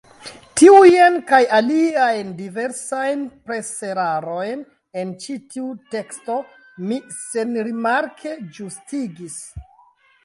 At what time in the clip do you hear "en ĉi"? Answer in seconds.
5.03-5.37